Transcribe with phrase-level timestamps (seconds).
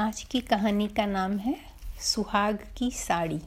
[0.00, 1.56] आज की कहानी का नाम है
[2.00, 3.40] सुहाग की साड़ी।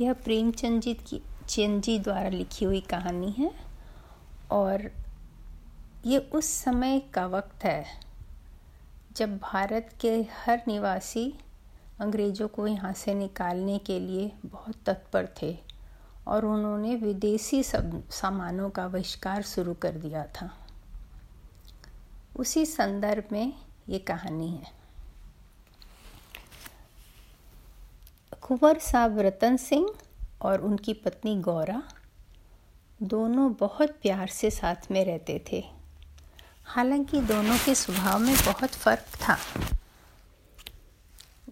[0.00, 3.50] यह प्रेमचंद जी की चंद जी द्वारा लिखी हुई कहानी है
[4.50, 4.90] और
[6.06, 7.84] ये उस समय का वक्त है
[9.16, 11.38] जब भारत के हर निवासी
[12.00, 15.58] अंग्रेज़ों को यहाँ से निकालने के लिए बहुत तत्पर थे
[16.28, 20.58] और उन्होंने विदेशी सब, सामानों का बहिष्कार शुरू कर दिया था।
[22.36, 23.52] उसी संदर्भ में
[23.88, 24.85] ये कहानी है।
[28.48, 29.94] कुंवर साहब रतन सिंह
[30.42, 31.82] और उनकी पत्नी गौरा
[33.02, 35.64] दोनों बहुत प्यार से साथ में रहते थे।
[36.64, 39.36] हालाँकि दोनों के स्वभाव में बहुत फ़र्क था।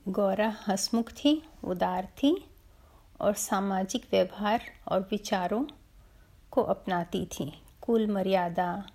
[0.09, 2.51] गौरा हंसमुख थी, उदार थी
[3.21, 5.65] और सामाजिक व्यवहार और विचारों
[6.51, 8.87] को अपनाती थी। कुल मर्यादा,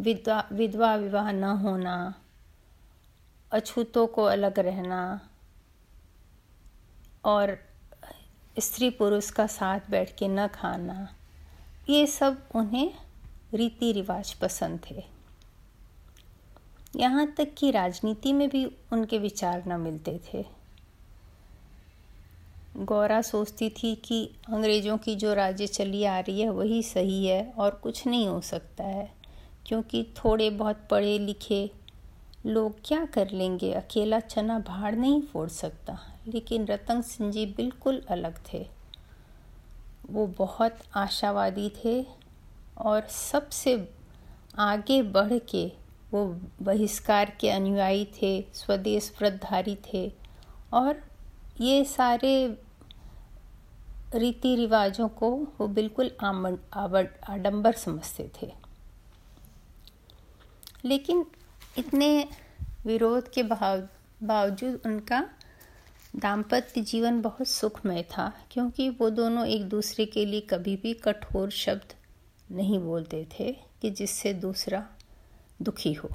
[0.00, 2.14] विधवा विधवा विवाह न होना,
[3.52, 5.28] अछूतों को अलग रहना
[7.24, 7.56] और
[8.56, 11.08] स्त्री पुरुष का साथ बैठ के न खाना,
[11.88, 12.92] ये सब उन्हें
[13.54, 15.02] रीति रिवाज पसंद थे।
[16.96, 20.44] यहाँ तक कि राजनीति में भी उनके विचार न मिलते थे।
[22.78, 27.42] गौरा सोचती थी कि अंग्रेज़ों की जो राज्य चली आ रही है, वही सही है
[27.58, 29.12] और कुछ नहीं हो सकता है,
[29.66, 31.70] क्योंकि थोड़े बहुत पढ़े लिखे
[32.46, 33.72] लोग क्या कर लेंगे?
[33.72, 35.98] अकेला चना भाड़ नहीं फोड़ सकता।
[36.28, 38.66] लेकिन रतन सिंह जी बिल्कुल अलग थे।
[40.06, 42.04] वो बहुत आशावादी थे
[42.78, 43.88] और सबसे
[44.58, 45.66] आगे बढ़ के
[46.12, 46.24] वो
[46.62, 50.12] बहिष्कार के अनुयायी थे, स्वदेश व्रतधारी थे
[50.72, 51.02] और
[51.60, 52.58] ये सारे
[54.14, 58.52] रीति रिवाजों को वो बिल्कुल आडंबर समझते थे।
[60.84, 61.24] लेकिन
[61.78, 62.28] इतने
[62.86, 63.88] विरोध के भाव,
[64.22, 65.20] बावजूद उनका
[66.16, 71.50] दाम्पत्य जीवन बहुत सुखमय था, क्योंकि वो दोनों एक दूसरे के लिए कभी भी कठोर
[71.50, 71.94] शब्द
[72.50, 74.84] नहीं बोलते थे कि जिससे दूसरा
[75.62, 76.10] दुखी हो।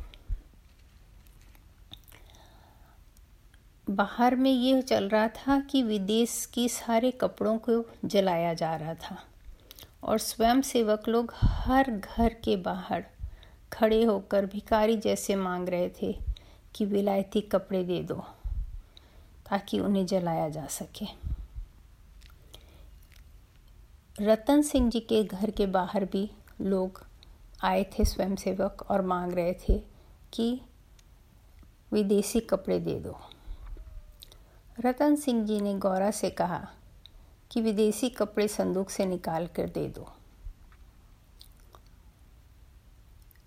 [3.88, 8.94] बाहर में ये चल रहा था कि विदेश की सारे कपड़ों को जलाया जा रहा
[8.94, 9.18] था,
[10.04, 13.06] और स्वयं सेवक लोग हर घर के बाहर
[13.74, 16.20] खड़े होकर भिखारी जैसे मांग रहे थे
[16.76, 18.16] कि विलायती कपड़े दे दो,
[19.50, 21.06] ताकि उन्हें जलाया जा सके।
[24.22, 26.30] रतन सिंह जी के घर के बाहर भी
[26.62, 27.04] लोग
[27.64, 29.78] आए थे स्वयंसेवक और मांग रहे थे
[30.34, 30.62] कि
[31.94, 33.18] विदेशी कपड़े दे दो।
[34.86, 36.68] रतन सिंह जी ने गौरा से कहा
[37.52, 40.14] कि विदेशी कपड़े संदूक से निकाल कर दे दो।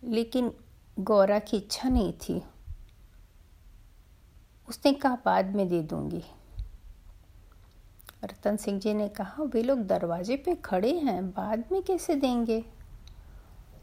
[0.05, 0.53] लेकिन
[0.99, 2.43] गौरा की इच्छा नहीं थी।
[4.69, 6.25] उसने कहा, बाद में दे दूँगी।
[8.25, 12.65] रतन सिंह जी ने कहा, वे लोग दरवाजे पे खड़े हैं, बाद में कैसे देंगे?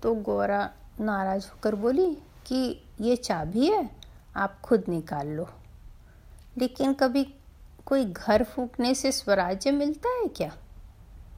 [0.04, 2.18] तो गौरा नाराज़ होकर बोली,
[2.48, 3.90] कि ये चाबी है,
[4.36, 5.50] आप खुद निकाल लो।
[6.58, 7.34] लेकिन कभी
[7.86, 10.58] कोई घर फूकने से स्वराज्य मिलता है क्या?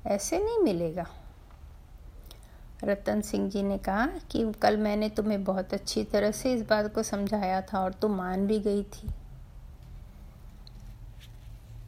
[0.08, 1.19] ऐसे नहीं मिलेगा।
[2.84, 6.94] रतन सिंह जी ने कहा कि कल मैंने तुम्हें बहुत अच्छी तरह से इस बात
[6.94, 9.10] को समझाया था और तुम मान भी गई थी।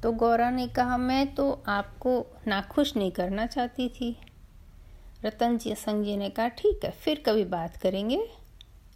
[0.03, 4.18] तो गौरा ने कहा, मैं तो आपको नाखुश नहीं करना चाहती थी।
[5.25, 8.29] रतन जी सिंह जी ने कहा, ठीक है, फिर कभी बात करेंगे,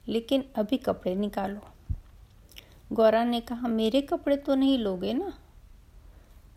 [0.07, 1.59] लेकिन अभी कपड़े निकालो।
[2.93, 5.33] गौरा ने कहा, मेरे कपड़े तो नहीं लोगे ना?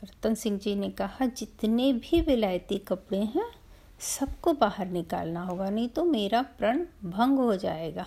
[0.05, 3.58] रतन सिंह जी ने कहा, जितने भी विलायती कपड़े हैं
[4.01, 8.07] सबको बाहर निकालना होगा, नहीं तो मेरा प्रण भंग हो जाएगा।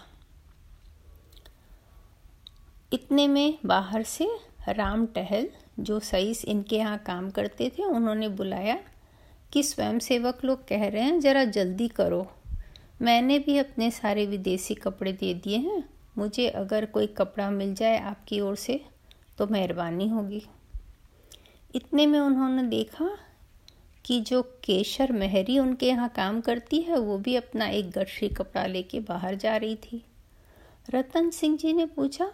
[2.94, 4.30] इतने में बाहर से
[4.70, 5.48] राम टहल,
[5.80, 8.78] जो सही इनके यहाँ काम करते थे, उन्होंने बुलाया
[9.54, 12.28] कि स्वयंसेवक लोग कह रहे हैं, ज़रा जल्दी करो।
[13.02, 15.84] मैंने भी अपने सारे विदेशी कपड़े दे दिए हैं।
[16.18, 18.86] मुझे अगर कोई कपड़ा मिल जाए आपकी ओर से
[19.38, 20.44] तो मेहरबानी होगी।
[21.76, 23.18] इतने में उन्होंने देखा
[24.06, 28.66] कि जो केशर मेहरी उनके यहाँ काम करती है, वो भी अपना एक गठरी कपड़ा
[28.66, 30.04] लेके बाहर जा रही थी।
[30.96, 32.32] रतन सिंह जी ने पूछा,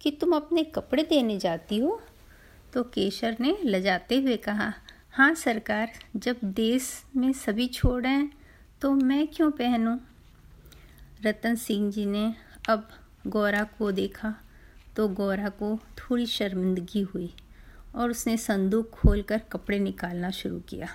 [0.00, 2.00] कि तुम अपने कपड़े देने जाती हो?
[2.72, 4.72] तो केशर ने लजाते हुए कहा
[5.12, 8.32] हाँ सरकार, जब देश में सभी छोड़ हैं
[8.80, 9.98] तो मैं क्यों पहनूं?
[11.24, 12.32] रतन सिंह जी ने
[12.68, 12.88] अब
[13.26, 14.34] गौरा को देखा
[14.96, 17.32] तो गौरा को थोड़ी शर्मिंदगी हुई।
[17.94, 20.88] और उसने संदूक खोलकर कपड़े निकालना शुरू किया।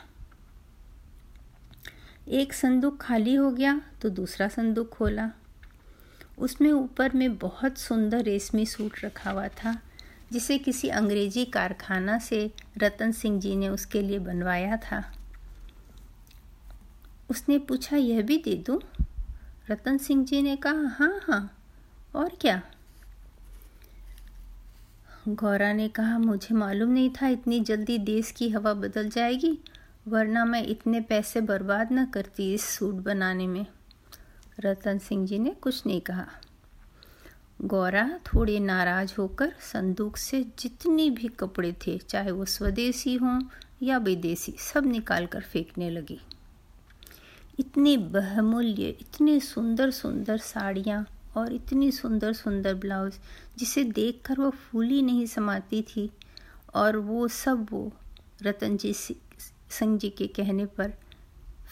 [2.28, 5.30] एक संदूक खाली हो गया तो दूसरा संदूक खोला।
[6.38, 9.76] उसमें ऊपर में बहुत सुंदर रेशमी सूट रखा हुआ था,
[10.32, 15.04] जिसे किसी अंग्रेज़ी कारखाना से रतन सिंह जी ने उसके लिए बनवाया था।
[17.30, 18.80] उसने पूछा, यह भी दे दूँ?
[19.70, 21.58] रतन सिंह जी ने कहा हाँ हाँ
[22.16, 22.62] और क्या?
[25.27, 29.59] गौरा ने कहा, मुझे मालूम नहीं था इतनी जल्दी देश की हवा बदल जाएगी,
[30.07, 33.65] वरना मैं इतने पैसे बर्बाद न करती इस सूट बनाने में।
[34.59, 36.27] रतन सिंह जी ने कुछ नहीं कहा।
[37.62, 43.41] गौरा थोड़े नाराज़ होकर संदूक से जितने भी कपड़े थे, चाहे वो स्वदेशी हों
[43.83, 46.19] या विदेशी, सब निकाल कर फेंकने लगी।
[47.59, 51.07] इतने बहुमूल्य, इतने सुंदर सुंदर साड़ियाँ
[51.38, 53.19] और इतनी सुंदर सुंदर ब्लाउज,
[53.57, 56.10] जिसे देखकर वो फूली नहीं समाती थी।
[56.75, 57.92] और वो सब वो
[58.44, 60.94] रतन जी सिंह जी के कहने पर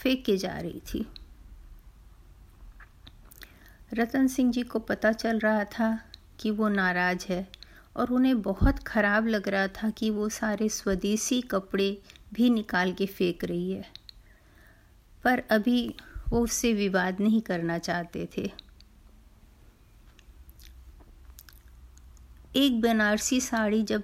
[0.01, 1.05] फेंके जा रही थी।
[3.93, 5.97] रतन सिंह जी को पता चल रहा था
[6.39, 7.47] कि वो नाराज़ है
[7.95, 11.97] और उन्हें बहुत ख़राब लग रहा था कि वो सारे स्वदेशी कपड़े
[12.33, 13.85] भी निकाल के फेंक रही है।
[15.23, 15.95] पर अभी
[16.29, 18.51] वो उससे विवाद नहीं करना चाहते थे।
[22.55, 24.03] एक बनारसी साड़ी जब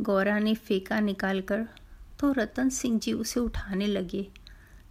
[0.00, 1.68] गौरा ने फेंका निकाल कर
[2.18, 4.30] तो रतन सिंह जी उसे उठाने लगे।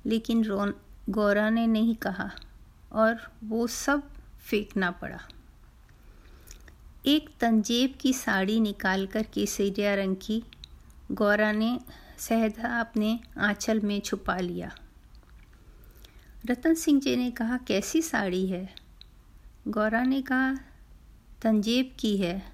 [0.06, 0.74] लेकिन रोन,
[1.10, 2.32] गौरा ने नहीं कहा
[2.92, 5.20] और वो सब फेंकना पड़ा।
[7.06, 10.44] एक तंजेब की साड़ी निकाल कर केसरिया रंग की,
[11.12, 11.80] गौरा ने
[12.18, 14.76] सहदा अपने आंचल में छुपा लिया।
[16.46, 18.76] रतन सिंह जी ने कहा, कैसी साड़ी है?
[19.68, 20.73] गौरा ने कहा
[21.44, 22.54] तंजेब की है।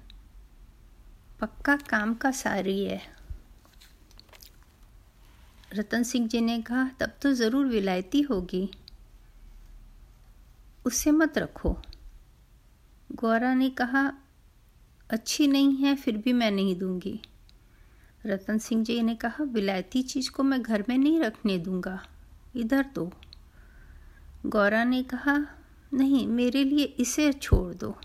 [1.40, 3.02] पक्का काम का सारी है।
[5.74, 8.70] रतन सिंह जी ने कहा, तब तो ज़रूर विलायती होगी।
[10.86, 11.82] उसे मत रखो।
[13.12, 14.12] गौरा ने कहा,
[15.10, 17.20] अच्छी नहीं है, फिर भी मैं नहीं दूँगी।
[18.26, 22.06] रतन सिंह जी ने कहा, विलायती चीज़ को मैं घर में नहीं रखने दूँगा।
[22.56, 23.12] इधर तो।
[24.46, 25.46] गौरा ने कहा,
[25.94, 28.00] नहीं, मेरे लिए इसे छोड़ दो।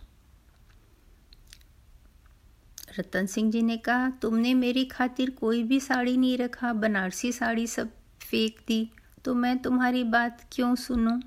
[3.00, 7.68] रतन सिंह जी ने कहा, तुमने मेरी खातिर कोई भी साड़ी नहीं रखा, बनारसी साड़ी
[7.68, 7.90] सब
[8.22, 8.92] फेंक दी
[9.26, 11.20] तो मैं तुम्हारी बात क्यों सुनूं?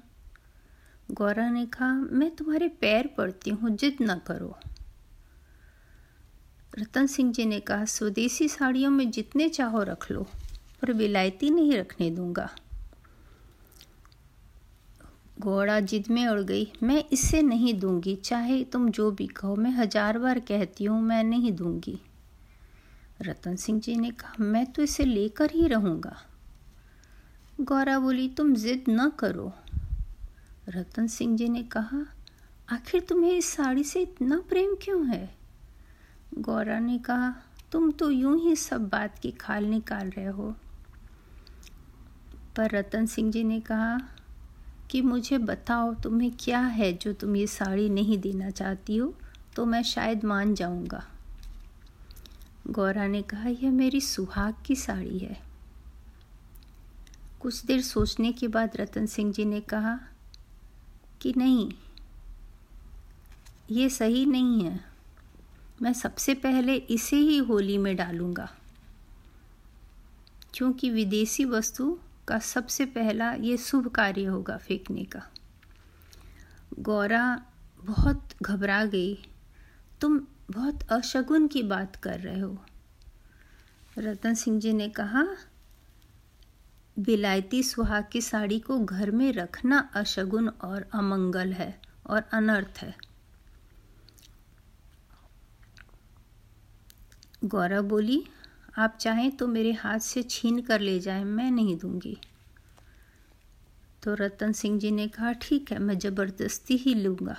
[1.10, 4.56] गौरा ने कहा, मैं तुम्हारे पैर पड़ती हूँ, जिद न करो
[6.78, 10.22] रतन सिंह जी ने कहा, स्वदेशी साड़ियों में जितने चाहो रख लो,
[10.82, 12.50] पर विलायती नहीं रखने दूँगा
[15.38, 19.70] घोड़ा जिद में उड़ गई। मैं इससे नहीं दूँगी। चाहे तुम जो भी कहो, मैं
[19.70, 22.00] हज़ार बार कहती हूँ, मैं नहीं दूँगी।
[23.22, 26.16] रतन सिंह जी ने कहा, मैं तो इसे लेकर ही रहूँगा।
[27.60, 29.52] गौरा बोली, तुम जिद न करो।
[30.68, 32.06] रतन सिंह जी ने कहा,
[32.72, 35.34] आखिर तुम्हें इस साड़ी से इतना प्रेम क्यों है?
[36.38, 37.34] गौरा ने कहा,
[37.72, 40.54] तुम तो यूँ ही सब बात की खाल निकाल रहे हो।
[42.56, 43.98] पर रतन सिंह जी ने कहा
[44.90, 49.14] कि मुझे बताओ तुम्हें क्या है जो तुम ये साड़ी नहीं देना चाहती हो
[49.56, 51.04] तो मैं शायद मान जाऊँगा।
[52.68, 55.40] गौरा ने कहा, यह मेरी सुहाग की साड़ी है।
[57.40, 59.98] कुछ देर सोचने के बाद रतन सिंह जी ने कहा,
[61.22, 61.70] कि नहीं,
[63.70, 64.80] ये सही नहीं है।
[65.82, 68.48] मैं सबसे पहले इसे ही होली में डालूँगा,
[70.54, 71.96] क्योंकि विदेशी वस्तु
[72.28, 75.22] का सबसे पहला ये शुभ कार्य होगा फेंकने का।
[76.78, 77.42] गौरा
[77.84, 79.28] बहुत घबरा गई।
[80.00, 80.18] तुम
[80.50, 82.64] बहुत अशगुन की बात कर रहे हो।
[83.98, 85.26] रतन सिंह जी ने कहा,
[86.98, 92.94] बिलायती सुहाग की साड़ी को घर में रखना अशगुन और अमंगल है और अनर्थ है।
[97.44, 98.24] गौरव बोली
[98.78, 102.16] आप चाहें तो मेरे हाथ से छीन कर ले जाएँ, मैं नहीं दूँगी।
[104.02, 107.36] तो रतन सिंह जी ने कहा, ठीक है, मैं ज़बरदस्ती ही लूँगा।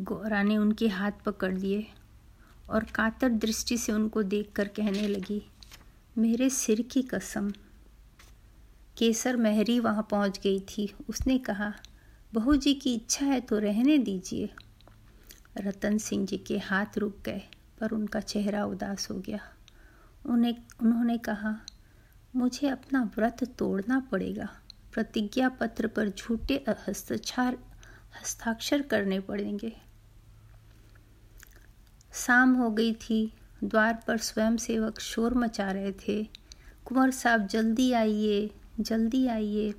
[0.00, 1.86] गौरा ने उनके हाथ पकड़ लिए
[2.70, 5.42] और कातर दृष्टि से उनको देखकर कहने लगी,
[6.16, 7.50] मेरे सिर की कसम,
[8.96, 11.72] केसर महरी वहाँ पहुँच गई थी। उसने कहा,
[12.32, 14.50] बहू जी की इच्छा है तो रहने दीजिए।
[15.58, 17.42] रतन सिंह जी के हाथ रुक गए।
[17.80, 19.40] पर उनका चेहरा उदास हो गया।
[20.26, 21.56] उन्हें, उन्होंने कहा,
[22.36, 24.48] मुझे अपना व्रत तोड़ना पड़ेगा।
[24.92, 27.58] प्रतिज्ञा पत्र पर झूठे हस्ताक्षर
[28.20, 29.76] हस्ताक्षर करने पड़ेंगे।
[32.12, 33.32] शाम हो गई थी।
[33.64, 36.24] द्वार पर स्वयं सेवक शोर मचा रहे थे।
[36.84, 39.74] कुंवर साहब, जल्दी आइए जल्दी आइए।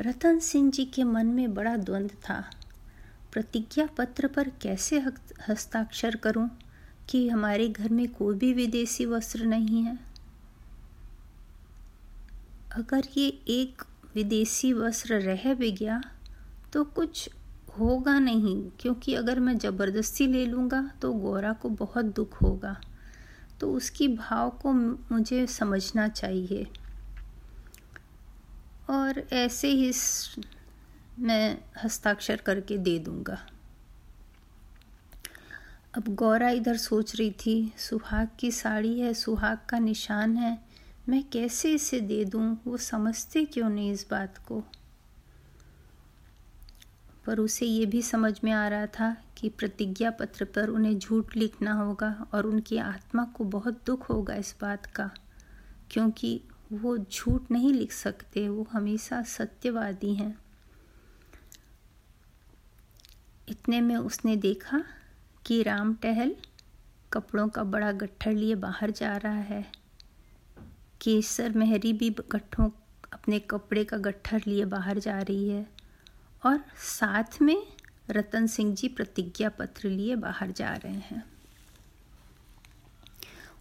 [0.00, 2.50] रतन सिंह जी के मन में बड़ा द्वंद्व था।
[3.32, 5.00] प्रतिज्ञा पत्र पर कैसे
[5.48, 6.58] हस्ताक्षर करूँ?
[7.12, 9.98] कि हमारे घर में कोई भी विदेशी वस्त्र नहीं है।
[12.74, 13.82] अगर ये एक
[14.14, 16.00] विदेशी वस्त्र रह भी गया
[16.72, 17.28] तो कुछ
[17.78, 22.76] होगा नहीं, क्योंकि अगर मैं ज़बरदस्ती ले लूँगा तो गौरा को बहुत दुख होगा।
[23.60, 26.66] तो उसकी भाव को मुझे समझना चाहिए।
[28.90, 29.92] और ऐसे ही
[31.18, 33.38] मैं हस्ताक्षर करके दे दूँगा।
[35.94, 40.58] अब गौरा इधर सोच रही थी, सुहाग की साड़ी है, सुहाग का निशान है,
[41.08, 42.58] मैं कैसे इसे दे दूँ?
[42.66, 44.64] वो समझते क्यों नहीं इस बात को?
[47.26, 51.36] पर उसे ये भी समझ में आ रहा था कि प्रतिज्ञा पत्र पर उन्हें झूठ
[51.36, 55.10] लिखना होगा और उनकी आत्मा को बहुत दुख होगा इस बात का,
[55.90, 56.40] क्योंकि
[56.72, 60.38] वो झूठ नहीं लिख सकते, वो हमेशा सत्यवादी हैं।
[63.48, 64.84] इतने में उसने देखा
[65.46, 66.36] कि राम टहल
[67.12, 69.72] कपड़ों का बड़ा गट्ठर लिए बाहर जा रहा है।
[71.00, 72.70] केसर मेहरी भी गट्ठों,
[73.12, 75.66] अपने कपड़े का गट्ठर लिए बाहर जा रही है
[76.46, 77.66] और साथ में
[78.10, 81.24] रतन सिंह जी प्रतिज्ञा पत्र लिए बाहर जा रहे हैं।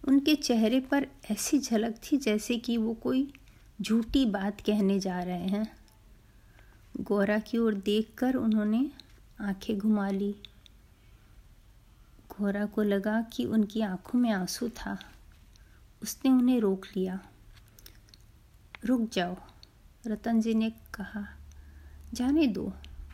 [0.08, 3.34] उनके चेहरे पर ऐसी झलक थी जैसे कि वो कोई
[3.82, 5.78] झूठी बात कहने जा रहे हैं।
[7.02, 8.92] गौरा की ओर देखकर उन्होंने
[9.42, 10.36] आँखें घुमा ली।
[12.42, 14.98] गौरा को लगा कि उनकी आँखों में आँसू था।
[16.04, 17.20] उसने उन्हें रोक लिया।
[18.86, 19.38] रुक जाओ,
[20.08, 21.28] रतन जी ने कहा।
[22.14, 22.74] जाने दो,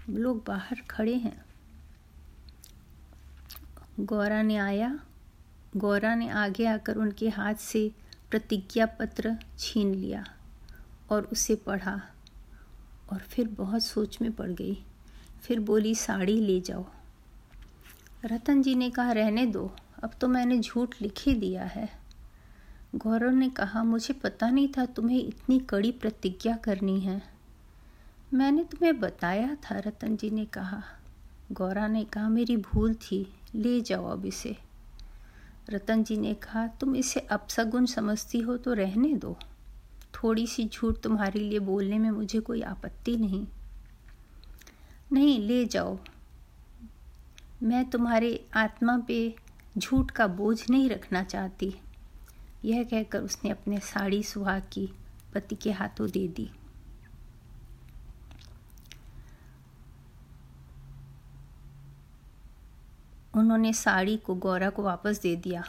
[0.10, 1.46] लोग बाहर खड़े हैं।
[4.00, 5.00] गौरा ने आया।
[5.78, 7.92] गौरा ने आगे आकर उनके हाथ से
[8.32, 10.26] प्रतिज्ञा पत्र छीन लिया
[11.10, 12.02] और उसे पढ़ा
[13.10, 14.86] और फिर बहुत सोच में पड़ गई।
[15.42, 16.90] फिर बोली, साड़ी ले जाओ।
[18.26, 21.90] रतन जी ने कहा, रहने दो। अब तो मैंने झूठ लिख ही दिया है।
[22.96, 27.22] गौरव ने कहा, मुझे पता नहीं था तुम्हें इतनी कड़ी प्रतिज्ञा करनी है।
[28.34, 30.84] मैंने तुम्हें बताया था, रतन जी ने कहा।
[31.52, 34.58] गौरा ने कहा, मेरी भूल थी। ले जाओ अब इसे।
[35.70, 39.38] रतन जी ने कहा, तुम इसे अपसगुन समझती हो तो रहने दो।
[40.14, 43.48] थोड़ी सी झूठ तुम्हारे लिए बोलने में मुझे कोई आपत्ति नहीं।
[45.12, 46.00] नहीं, ले जाओ।
[47.64, 49.36] मैं तुम्हारे आत्मा पे
[49.78, 51.76] झूठ का बोझ नहीं रखना चाहती।
[52.66, 54.94] यह कहकर उसने अपने साड़ी सुहाग की,
[55.34, 56.52] पति के हाथों दे दी।
[63.34, 65.64] उन्होंने साड़ी को गौरा को वापस दे दिया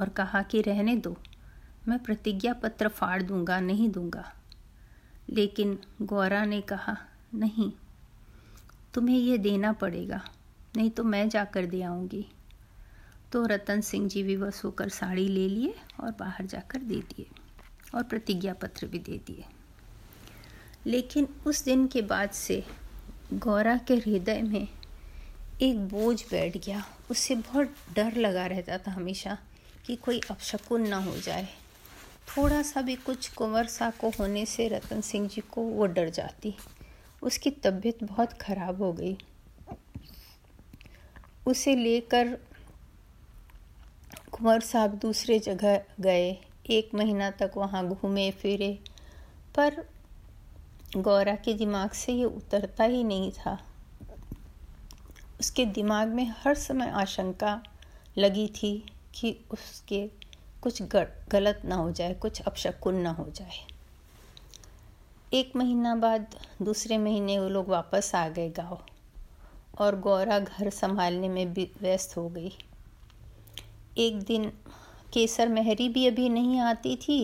[0.00, 1.16] और कहा कि, रहने दो।
[1.88, 4.32] मैं प्रतिज्ञा पत्र फाड़ दूँगा, नहीं दूँगा।
[5.30, 6.96] लेकिन गौरा ने कहा,
[7.34, 7.72] नहीं,
[8.94, 10.24] तुम्हें यह देना पड़ेगा।
[10.76, 12.26] नहीं तो मैं जाकर दे आऊँगी।
[13.32, 17.26] तो रतन सिंह जी भी विवश होकर साड़ी ले लिए और बाहर जाकर दे दिए
[17.94, 19.44] और प्रतिज्ञा पत्र भी दे दिए।
[20.86, 22.64] लेकिन उस दिन के बाद से
[23.34, 24.68] गौरा के हृदय में
[25.62, 29.38] एक बोझ बैठ गया। उससे बहुत डर लगा रहता था हमेशा
[29.86, 31.48] कि कोई अपशकुन ना हो जाए।
[32.36, 36.10] थोड़ा सा भी कुछ कुंवर सा को होने से रतन सिंह जी को वो डर
[36.10, 36.54] जाती।
[37.22, 39.18] उसकी तबीयत बहुत ख़राब हो गई।
[41.46, 42.38] उसे लेकर
[44.32, 46.38] कुंवर साहब दूसरे जगह गए।
[46.70, 48.78] एक महीना तक वहाँ घूमे, फिरे।
[49.56, 49.88] पर
[50.96, 53.58] गौरा के दिमाग से ये उतरता ही नहीं था।
[55.40, 57.62] उसके दिमाग में हर समय आशंका
[58.18, 60.10] लगी थी कि उसके
[60.62, 60.82] कुछ
[61.30, 63.66] गलत ना हो जाए, कुछ अपशकुन ना हो जाए।
[65.34, 68.86] एक महीना बाद दूसरे महीने वो लोग वापस आ गए गाँव।
[69.78, 72.52] और गौरा घर संभालने में व्यस्त हो गई।
[73.98, 74.50] एक दिन
[75.12, 77.18] केसर मेहरी भी अभी नहीं आती थी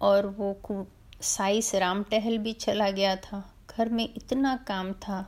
[0.00, 0.86] और वो
[1.22, 5.22] साइस राम टहल भी चला गया था। घर में इतना काम था।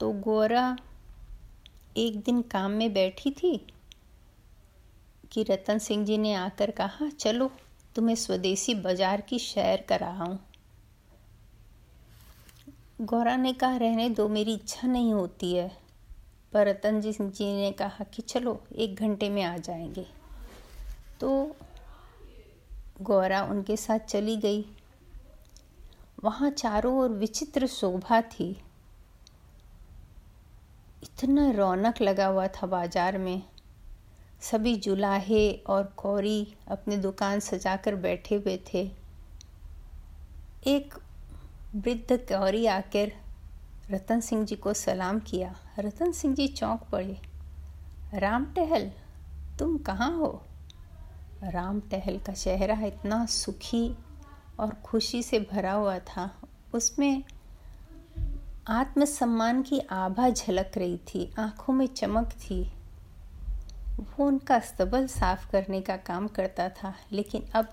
[0.00, 0.76] तो गोरा
[1.96, 3.56] एक दिन काम में बैठी थी
[5.32, 7.50] कि रतन सिंह जी ने आकर कहा, चलो,
[7.94, 10.36] तुम्हें स्वदेशी बाज़ार की सैर कराऊं।
[13.00, 15.76] गौरा ने कहा, रहने दो, मेरी इच्छा नहीं होती है।
[16.52, 20.06] पर रतन जी ने कहा कि, चलो, एक घंटे में आ जाएँगे।
[21.20, 21.56] तो
[23.02, 24.64] गौरा उनके साथ चली गई।
[26.24, 28.62] वहाँ चारों ओर विचित्र शोभा थी।
[31.02, 33.42] इतना रौनक लगा हुआ था बाज़ार में।
[34.40, 38.90] सभी जुलाहे और कौरी अपनी दुकान सजाकर बैठे हुए थे।
[40.66, 40.94] एक
[41.74, 43.12] वृद्ध गौरी आकर
[43.90, 47.20] रतन सिंह जी को सलाम किया। रतन सिंह जी चौंक पड़े।
[48.14, 48.92] राम टहल,
[49.58, 50.42] तुम कहाँ हो?
[51.44, 53.96] राम टहल का चेहरा इतना सुखी
[54.60, 56.40] और खुशी से भरा हुआ था।
[56.74, 57.24] उसमें
[58.68, 62.72] आत्मसम्मान की आभा झलक रही थी। आँखों में चमक थी।
[63.96, 67.68] वो उनका स्तबल साफ़ करने का काम करता था, लेकिन अब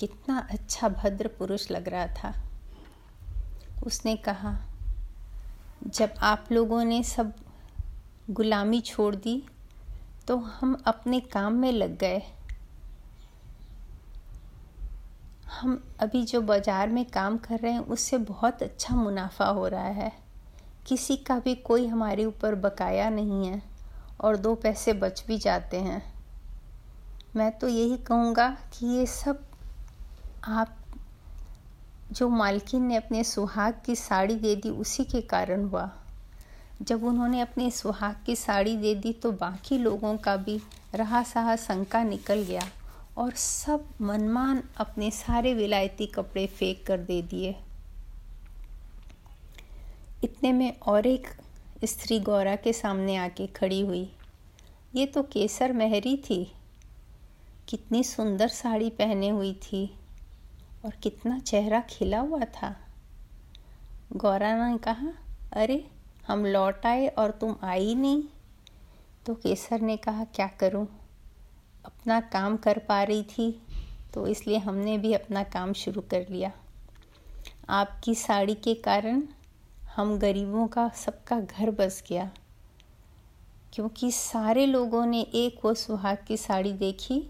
[0.00, 2.51] कितना अच्छा भद्र पुरुष लग रहा था।
[3.82, 4.56] उसने कहा,
[5.86, 7.32] जब आप लोगों ने सब
[8.30, 9.42] गुलामी छोड़ दी
[10.28, 12.22] तो हम अपने काम में लग गए।
[15.52, 19.86] हम अभी जो बाज़ार में काम कर रहे हैं, उससे बहुत अच्छा मुनाफा हो रहा
[19.86, 20.12] है।
[20.86, 23.62] किसी का भी कोई हमारे ऊपर बकाया नहीं है,
[24.20, 26.02] और दो पैसे बच भी जाते हैं।
[27.36, 29.44] मैं तो यही कहूँगा कि ये सब
[30.46, 30.76] आप
[32.12, 35.90] जो मालकिन ने अपने सुहाग की साड़ी दे दी, उसी के कारण हुआ।
[36.82, 40.60] जब उन्होंने अपने सुहाग की साड़ी दे दी तो बाकी लोगों का भी
[40.94, 42.62] रहा सहा शंका निकल गया
[43.18, 47.54] और सब मनमान अपने सारे विलायती कपड़े फेंक कर दे दिए।
[50.24, 51.28] इतने में और एक
[51.84, 54.10] स्त्री गौरा के सामने आके खड़ी हुई।
[54.94, 56.52] ये तो केसर मेहरी थी।
[57.68, 59.94] कितनी सुंदर साड़ी पहने हुई थी।
[60.84, 62.74] और कितना चेहरा खिला हुआ था।
[64.12, 65.08] गौरा ने कहा,
[65.52, 65.84] अरे,
[66.26, 68.22] हम लौट आए और तुम आई नहीं?
[69.26, 70.86] तो केसर ने कहा, क्या करूँ?
[71.84, 73.50] अपना काम कर पा रही थी
[74.14, 76.52] तो इसलिए हमने भी अपना काम शुरू कर लिया।
[77.68, 79.22] आपकी साड़ी के कारण
[79.94, 82.30] हम गरीबों का सबका घर बस गया,
[83.72, 87.22] क्योंकि सारे लोगों ने एक वो सुहाग की साड़ी देखी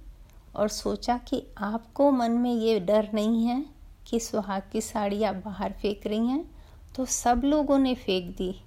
[0.57, 3.67] और सोचा कि आपको मन में ये डर नहीं है
[4.07, 6.51] कि सुहाग की साड़ी आप बाहर फेंक रही हैं
[6.97, 8.61] तो सब लोगों ने फेंक दी।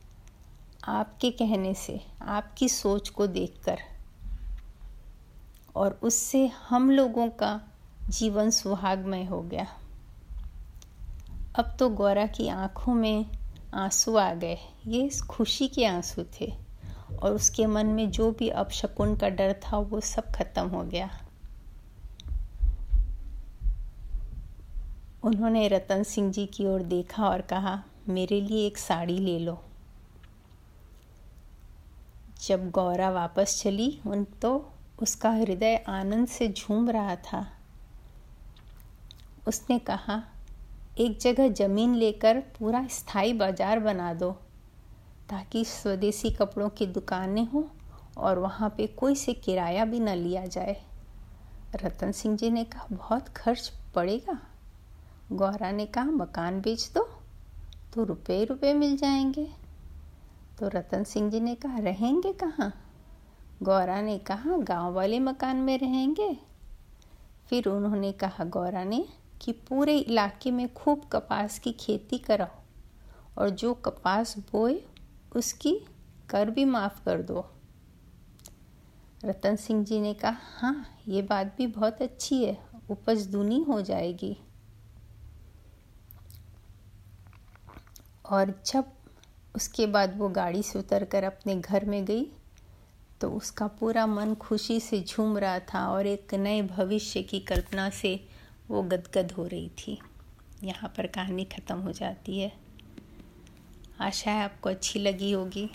[0.87, 3.77] आपके कहने से, आपकी सोच को देखकर।
[5.75, 7.61] और उससे हम लोगों का
[8.09, 9.67] जीवन सुहागमय हो गया।
[11.59, 13.25] अब तो गौरा की आँखों में
[13.73, 16.53] आँसू आ गए। ये खुशी के आँसू थे।
[17.21, 21.24] और उसके मन में जो भी अपशकुन का डर था, वो सब खत्म हो गया।
[25.25, 29.57] उन्होंने रतन सिंह जी की ओर देखा और कहा, मेरे लिए एक साड़ी ले लो।
[32.47, 37.45] जब गौरा वापस चली, उन तो उसका हृदय आनंद से झूम रहा था।
[39.47, 40.21] उसने कहा,
[40.99, 44.31] एक जगह ज़मीन लेकर पूरा स्थायी बाज़ार बना दो,
[45.29, 47.63] ताकि स्वदेशी कपड़ों की दुकानें हों
[48.17, 50.81] और वहाँ पे कोई से किराया भी न लिया जाए।
[51.75, 54.39] रतन सिंह जी ने कहा, बहुत खर्च पड़ेगा?
[55.31, 57.09] गौरा ने कहा, मकान बेच दो
[57.93, 59.47] तो रुपए रुपए मिल जाएँगे।
[60.59, 62.73] तो रतन सिंह जी ने कहा, रहेंगे कहाँ?
[63.63, 66.37] गौरा ने कहा, गाँव वाले मकान में रहेंगे।
[67.49, 69.05] फिर उन्होंने कहा गौरा ने,
[69.41, 72.61] कि पूरे इलाके में खूब कपास की खेती कराओ,
[73.37, 74.81] और जो कपास बोए,
[75.35, 75.81] उसकी
[76.29, 77.45] कर भी माफ़ कर दो।
[79.25, 82.57] रतन सिंह जी ने कहा हाँ ये बात भी बहुत अच्छी है,
[82.89, 84.37] उपज दूनी हो जाएगी।
[88.29, 88.85] और जब
[89.55, 92.25] उसके बाद वो गाड़ी से उतर कर अपने घर में गई
[93.21, 97.89] तो उसका पूरा मन खुशी से झूम रहा था और एक नए भविष्य की कल्पना
[97.89, 98.27] से
[98.69, 99.99] वो गदगद हो रही थी।
[100.63, 102.51] यहाँ पर कहानी ख़त्म हो जाती है।
[104.01, 105.69] आशा है आपको अच्छी लगी होगी।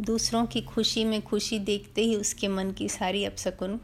[0.00, 3.80] दूसरों की खुशी में खुशी देखते ही उसके मन की सारी अपसकुन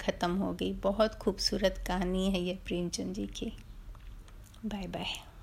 [0.00, 3.52] ख़त्म हो गई। बहुत खूबसूरत कहानी है ये प्रेमचंद जी की।
[4.66, 5.33] Bye bye